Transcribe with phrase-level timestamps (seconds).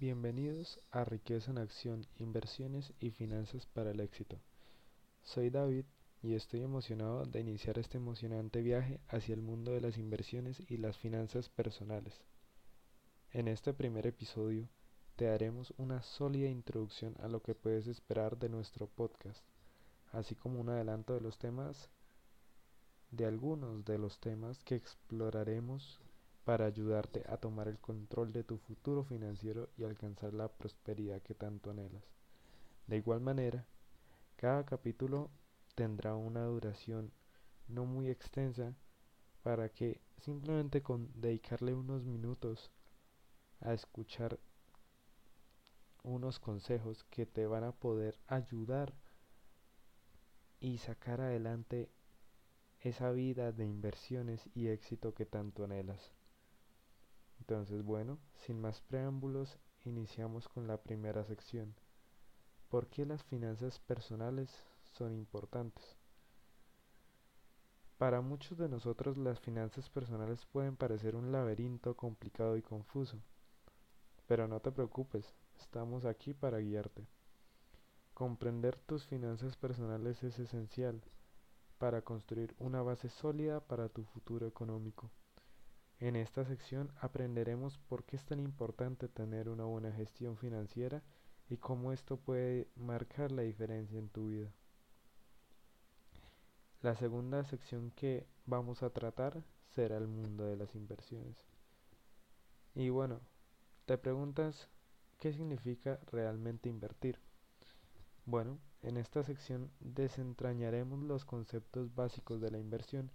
[0.00, 4.38] Bienvenidos a Riqueza en Acción, Inversiones y Finanzas para el Éxito.
[5.24, 5.86] Soy David
[6.22, 10.76] y estoy emocionado de iniciar este emocionante viaje hacia el mundo de las inversiones y
[10.76, 12.22] las finanzas personales.
[13.32, 14.68] En este primer episodio
[15.16, 19.44] te daremos una sólida introducción a lo que puedes esperar de nuestro podcast,
[20.12, 21.90] así como un adelanto de los temas
[23.10, 26.00] de algunos de los temas que exploraremos
[26.48, 31.34] para ayudarte a tomar el control de tu futuro financiero y alcanzar la prosperidad que
[31.34, 32.02] tanto anhelas.
[32.86, 33.66] De igual manera,
[34.36, 35.28] cada capítulo
[35.74, 37.12] tendrá una duración
[37.66, 38.72] no muy extensa
[39.42, 42.70] para que simplemente con dedicarle unos minutos
[43.60, 44.40] a escuchar
[46.02, 48.94] unos consejos que te van a poder ayudar
[50.60, 51.90] y sacar adelante
[52.80, 56.14] esa vida de inversiones y éxito que tanto anhelas.
[57.40, 61.74] Entonces, bueno, sin más preámbulos, iniciamos con la primera sección.
[62.68, 64.50] ¿Por qué las finanzas personales
[64.82, 65.96] son importantes?
[67.98, 73.18] Para muchos de nosotros las finanzas personales pueden parecer un laberinto complicado y confuso.
[74.28, 77.08] Pero no te preocupes, estamos aquí para guiarte.
[78.14, 81.02] Comprender tus finanzas personales es esencial
[81.78, 85.10] para construir una base sólida para tu futuro económico.
[86.00, 91.02] En esta sección aprenderemos por qué es tan importante tener una buena gestión financiera
[91.48, 94.52] y cómo esto puede marcar la diferencia en tu vida.
[96.82, 99.42] La segunda sección que vamos a tratar
[99.74, 101.44] será el mundo de las inversiones.
[102.76, 103.20] Y bueno,
[103.84, 104.68] te preguntas
[105.18, 107.18] qué significa realmente invertir.
[108.24, 113.10] Bueno, en esta sección desentrañaremos los conceptos básicos de la inversión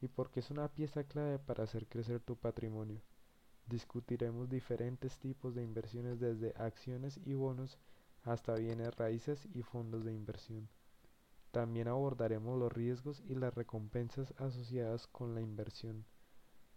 [0.00, 3.00] y porque es una pieza clave para hacer crecer tu patrimonio.
[3.66, 7.78] Discutiremos diferentes tipos de inversiones desde acciones y bonos
[8.22, 10.68] hasta bienes raíces y fondos de inversión.
[11.50, 16.04] También abordaremos los riesgos y las recompensas asociadas con la inversión,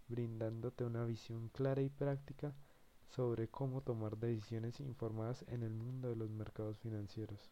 [0.07, 2.55] brindándote una visión clara y práctica
[3.09, 7.51] sobre cómo tomar decisiones informadas en el mundo de los mercados financieros.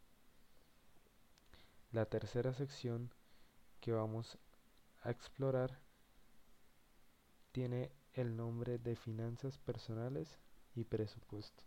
[1.92, 3.12] La tercera sección
[3.80, 4.38] que vamos
[5.02, 5.80] a explorar
[7.52, 10.40] tiene el nombre de finanzas personales
[10.76, 11.64] y presupuesto.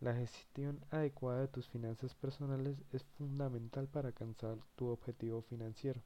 [0.00, 6.02] La gestión adecuada de tus finanzas personales es fundamental para alcanzar tu objetivo financiero.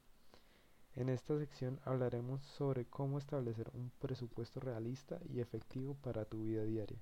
[0.95, 6.63] En esta sección hablaremos sobre cómo establecer un presupuesto realista y efectivo para tu vida
[6.63, 7.01] diaria.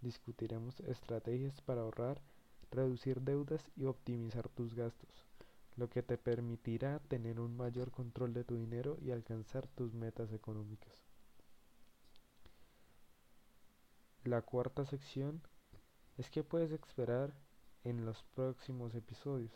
[0.00, 2.20] Discutiremos estrategias para ahorrar,
[2.70, 5.25] reducir deudas y optimizar tus gastos
[5.76, 10.32] lo que te permitirá tener un mayor control de tu dinero y alcanzar tus metas
[10.32, 11.04] económicas.
[14.24, 15.42] La cuarta sección
[16.16, 17.34] es que puedes esperar
[17.84, 19.52] en los próximos episodios.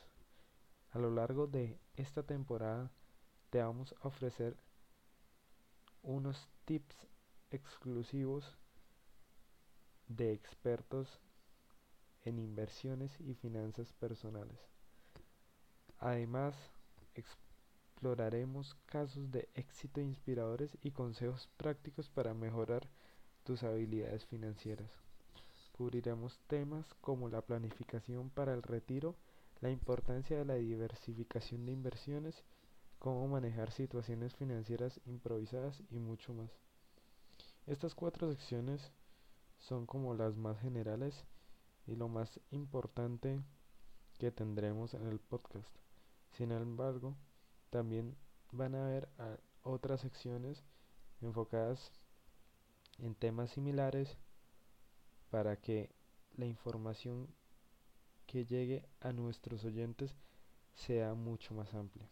[0.93, 2.91] A lo largo de esta temporada
[3.51, 4.57] te vamos a ofrecer
[6.03, 7.09] unos tips
[7.51, 8.57] exclusivos
[10.07, 11.21] de expertos
[12.25, 14.59] en inversiones y finanzas personales.
[16.01, 16.57] Además,
[17.15, 22.89] exploraremos casos de éxito inspiradores y consejos prácticos para mejorar
[23.45, 24.91] tus habilidades financieras.
[25.73, 29.15] Cubriremos temas como la planificación para el retiro,
[29.61, 32.45] la importancia de la diversificación de inversiones,
[32.99, 36.51] cómo manejar situaciones financieras improvisadas y mucho más.
[37.67, 38.91] Estas cuatro secciones
[39.59, 41.27] son como las más generales
[41.87, 43.39] y lo más importante
[44.19, 45.90] que tendremos en el podcast.
[46.31, 47.17] Sin embargo,
[47.71, 48.17] también
[48.53, 50.65] van a haber ah, otras secciones
[51.21, 51.93] enfocadas
[52.99, 54.17] en temas similares
[55.31, 55.91] para que
[56.37, 57.29] la información
[58.27, 60.15] que llegue a nuestros oyentes
[60.75, 62.09] sea mucho más amplia.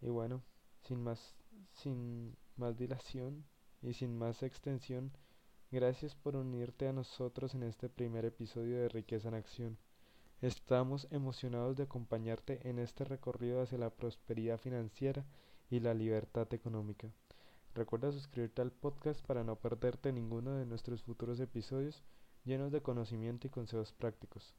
[0.00, 0.42] Y bueno,
[0.82, 1.34] sin más,
[1.74, 3.44] sin más dilación
[3.82, 5.12] y sin más extensión,
[5.70, 9.78] gracias por unirte a nosotros en este primer episodio de Riqueza en Acción.
[10.42, 15.26] Estamos emocionados de acompañarte en este recorrido hacia la prosperidad financiera
[15.68, 17.10] y la libertad económica.
[17.74, 22.02] Recuerda suscribirte al podcast para no perderte ninguno de nuestros futuros episodios
[22.46, 24.54] llenos de conocimiento y consejos prácticos.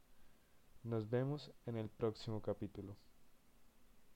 [0.84, 2.96] Nos vemos en el próximo capítulo.